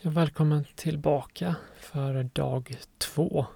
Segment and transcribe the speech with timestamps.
[0.00, 3.46] Ja, välkommen tillbaka för dag två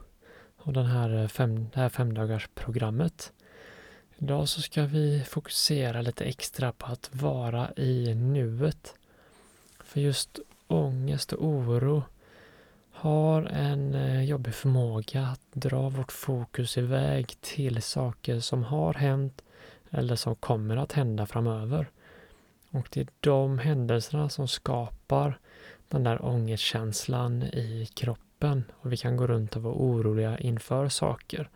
[0.56, 3.32] av den här eh, fem, det här femdagarsprogrammet.
[4.18, 8.94] Idag så ska vi fokusera lite extra på att vara i nuet.
[9.80, 12.02] För just ångest och oro
[12.90, 19.42] har en eh, jobbig förmåga att dra vårt fokus iväg till saker som har hänt
[19.90, 21.90] eller som kommer att hända framöver.
[22.70, 25.38] Och det är de händelserna som skapar
[25.92, 31.50] den där ångestkänslan i kroppen och vi kan gå runt och vara oroliga inför saker.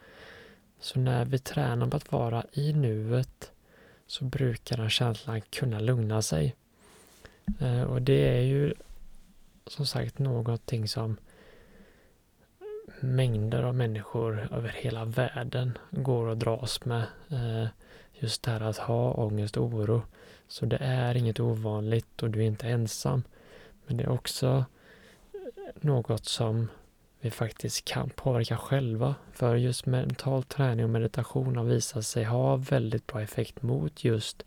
[0.80, 3.52] Så när vi tränar på att vara i nuet
[4.06, 6.54] så brukar den känslan kunna lugna sig.
[7.60, 8.74] Eh, och det är ju
[9.66, 11.16] som sagt någonting som
[13.00, 17.06] mängder av människor över hela världen går och dras med.
[17.30, 17.68] Eh,
[18.12, 20.02] just det här att ha ångest och oro.
[20.48, 23.22] Så det är inget ovanligt och du är inte ensam.
[23.86, 24.64] Men det är också
[25.80, 26.68] något som
[27.20, 29.14] vi faktiskt kan påverka själva.
[29.32, 34.44] För just mental träning och meditation har visat sig ha väldigt bra effekt mot just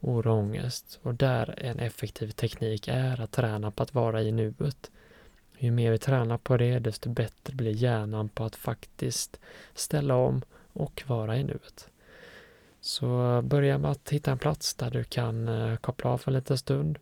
[0.00, 0.98] oro och ångest.
[1.02, 4.90] Och där en effektiv teknik är att träna på att vara i nuet.
[5.58, 9.40] Ju mer vi tränar på det, desto bättre blir hjärnan på att faktiskt
[9.74, 11.88] ställa om och vara i nuet.
[12.80, 16.34] Så börja med att hitta en plats där du kan eh, koppla av för en
[16.34, 16.98] liten stund.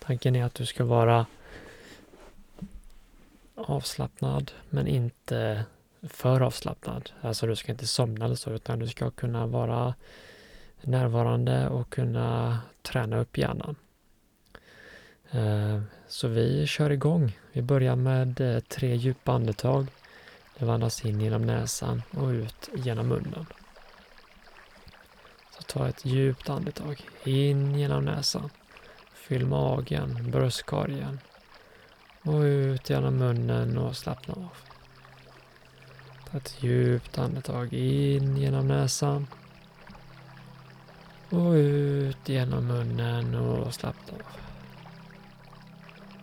[0.00, 1.26] Tanken är att du ska vara
[3.54, 5.64] avslappnad men inte
[6.02, 7.10] för avslappnad.
[7.20, 9.94] Alltså du ska inte somna eller så utan du ska kunna vara
[10.82, 13.76] närvarande och kunna träna upp hjärnan.
[15.30, 17.38] Eh, så vi kör igång.
[17.52, 19.86] Vi börjar med eh, tre djupa andetag.
[20.58, 23.46] Det andas in genom näsan och ut genom munnen.
[25.50, 28.50] Så ta ett djupt andetag in genom näsan.
[29.30, 31.20] Fyll magen, bröstkorgen
[32.22, 34.56] och ut genom munnen och slappna av.
[36.30, 39.26] Ta ett djupt andetag in genom näsan
[41.30, 44.40] och ut genom munnen och slappna av.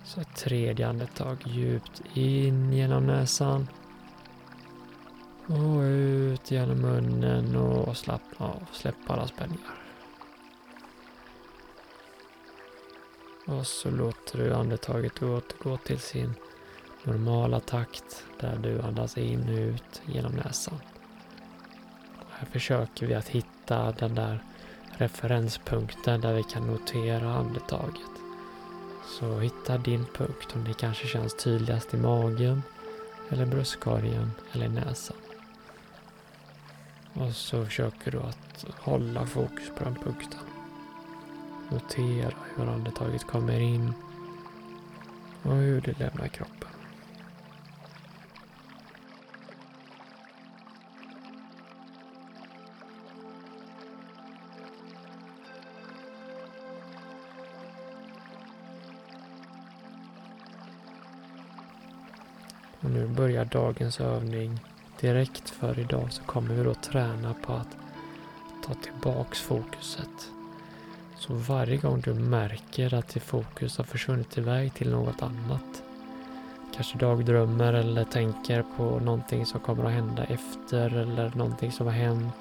[0.03, 3.67] Så ett tredje andetag djupt in genom näsan
[5.45, 8.65] och ut genom munnen och slappna av.
[8.71, 9.86] Släpp alla spänningar.
[13.47, 16.33] Och så låter du andetaget återgå till sin
[17.03, 20.79] normala takt där du andas in och ut genom näsan.
[22.19, 24.43] Och här försöker vi att hitta den där
[24.89, 28.11] referenspunkten där vi kan notera andetaget.
[29.19, 32.63] Så hitta din punkt om det kanske känns tydligast i magen
[33.29, 35.17] eller bröstkorgen eller näsan.
[37.13, 40.56] Och så försöker du att hålla fokus på den punkten.
[41.69, 43.93] Notera hur andetaget kommer in
[45.43, 46.69] och hur det lämnar kroppen.
[62.79, 64.59] Och nu börjar dagens övning.
[64.99, 67.77] Direkt för idag så kommer vi då träna på att
[68.65, 70.31] ta tillbaks fokuset
[71.19, 75.83] så varje gång du märker att ditt fokus har försvunnit iväg till något annat,
[76.75, 81.93] kanske dagdrömmer eller tänker på någonting som kommer att hända efter eller någonting som har
[81.93, 82.33] hänt.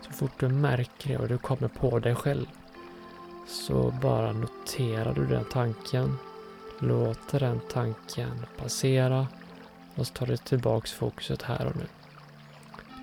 [0.00, 2.46] Så fort du märker det och du kommer på dig själv
[3.46, 6.18] så bara noterar du den tanken,
[6.78, 9.26] låter den tanken passera
[9.94, 11.86] och så tar du tillbaks fokuset här och nu.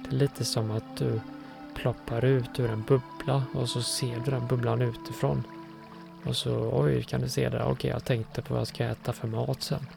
[0.03, 1.21] Det är lite som att du
[1.75, 5.43] ploppar ut ur en bubbla och så ser du den bubblan utifrån.
[6.25, 7.63] Och så oj, kan du se det?
[7.63, 9.87] Okej, okay, jag tänkte på vad jag ska äta för mat sen.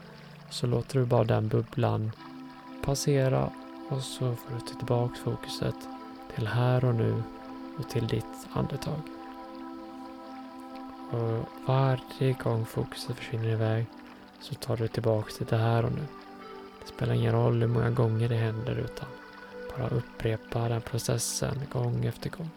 [0.50, 2.12] Så låter du bara den bubblan
[2.84, 3.50] passera
[3.88, 5.74] och så får du tillbaka fokuset
[6.34, 7.22] till här och nu
[7.78, 9.00] och till ditt andetag.
[11.10, 13.86] Och varje gång fokuset försvinner iväg
[14.40, 16.06] så tar du tillbaka till det här och nu.
[16.80, 19.08] Det spelar ingen roll hur många gånger det händer utan
[19.76, 22.50] bara upprepa den processen gång efter gång.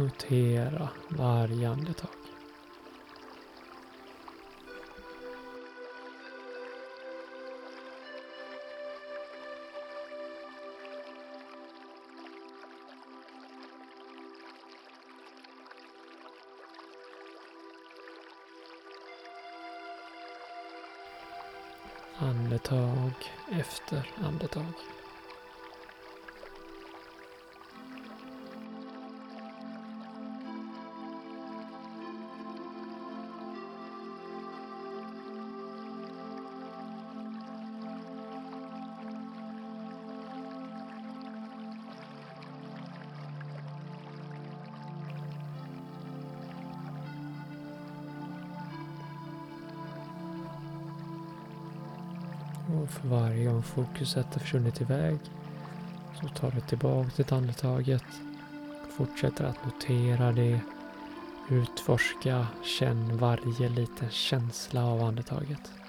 [0.00, 2.10] Notera varje andetag.
[22.18, 23.12] Andetag
[23.52, 24.99] efter andetag.
[52.74, 55.18] Och för varje gång fokuset har försvunnit iväg
[56.20, 58.04] så tar du tillbaka till andetaget.
[58.96, 60.60] Fortsätter att notera det.
[61.50, 65.79] Utforska, känn varje liten känsla av andetaget.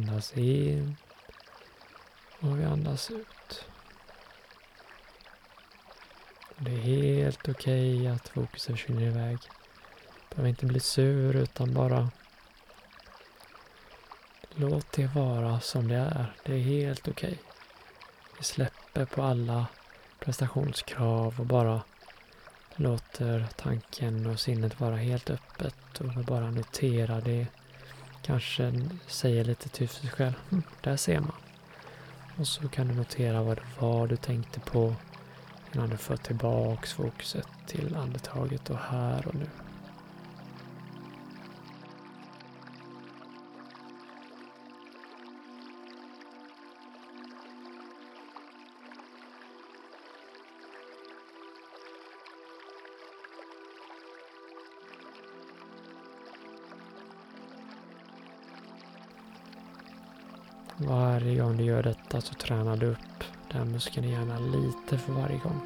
[0.00, 0.96] Andas in
[2.40, 3.64] och vi andas ut.
[6.58, 9.38] Det är helt okej okay att fokuset försvinner iväg.
[10.30, 12.10] Behöver inte bli sur utan bara
[14.54, 16.34] låt det vara som det är.
[16.44, 17.32] Det är helt okej.
[17.32, 17.44] Okay.
[18.38, 19.66] Vi släpper på alla
[20.18, 21.82] prestationskrav och bara
[22.74, 27.46] låter tanken och sinnet vara helt öppet och bara notera det
[28.22, 28.72] Kanske
[29.06, 30.34] säger lite tyst till sig själv.
[30.50, 31.32] Hm, där ser man.
[32.36, 34.94] Och så kan du notera vad det var du tänkte på
[35.74, 39.46] innan du för tillbaks fokuset till andetaget och här och nu.
[60.82, 65.12] Varje gång du gör detta så tränar du upp den muskeln i hjärnan lite för
[65.12, 65.60] varje gång.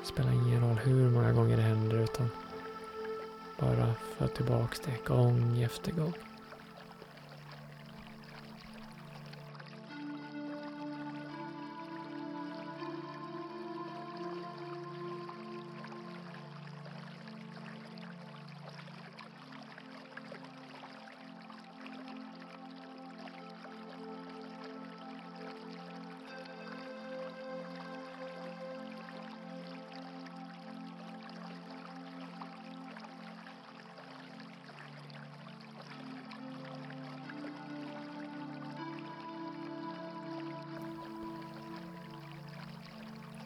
[0.00, 2.30] Det spelar ingen roll hur många gånger det händer utan
[3.60, 6.12] bara för tillbaks det gång efter gång.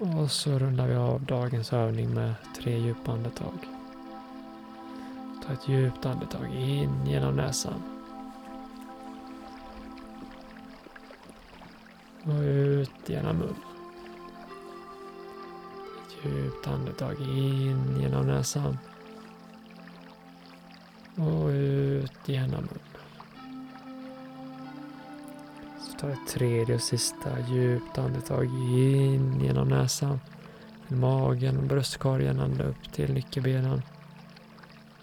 [0.02, 3.68] Och så rundar vi av dagens övning med tre djupa andetag.
[5.46, 7.82] Ta ett djupt andetag in genom näsan.
[12.22, 13.56] Och ut genom munnen.
[16.06, 18.78] Ett djupt andetag in genom näsan.
[21.16, 23.01] Och ut genom munnen.
[26.02, 30.20] Ta ett tredje och sista djupt andetag in genom näsan.
[30.88, 33.82] Magen, bröstkorgen, ända upp till nyckelbenen.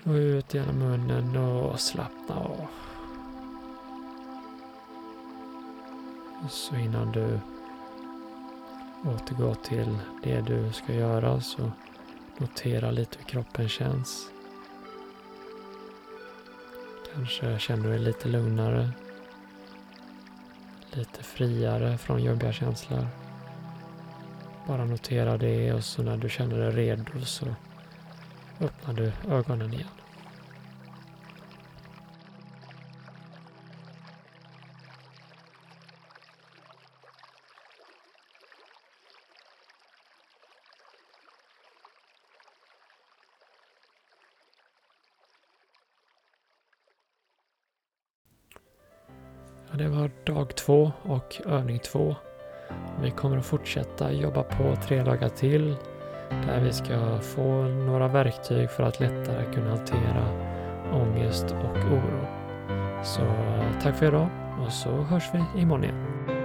[0.04, 2.68] Och ut genom munnen och slappna av.
[6.44, 7.40] Och så innan du
[9.06, 11.72] återgår till det du ska göra så
[12.38, 14.32] notera lite hur kroppen känns.
[17.14, 18.90] Kanske känner du dig lite lugnare
[20.98, 23.08] lite friare från jobbiga känslor.
[24.68, 27.46] Bara notera det och så när du känner dig redo så
[28.60, 29.88] öppnar du ögonen igen.
[49.80, 52.16] Det var dag två och övning två.
[53.02, 55.76] Vi kommer att fortsätta jobba på tre dagar till
[56.30, 60.26] där vi ska få några verktyg för att lättare kunna hantera
[60.94, 62.26] ångest och oro.
[63.04, 63.22] Så
[63.82, 64.30] tack för idag
[64.66, 66.39] och så hörs vi imorgon igen.